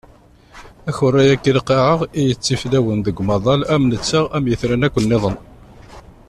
Akerra-agi 0.89 1.51
n 1.53 1.57
lqaɛa 1.59 1.95
i 2.19 2.21
yettiflawen 2.27 2.99
deg 3.05 3.17
umaḍal 3.21 3.61
am 3.73 3.83
netta 3.91 4.21
am 4.35 4.43
yitran 4.49 4.85
akk 4.87 4.95
niḍen. 5.03 5.35